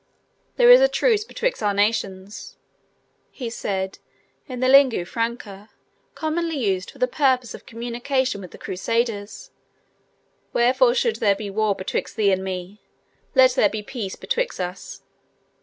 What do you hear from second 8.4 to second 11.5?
with the Crusaders; "wherefore should there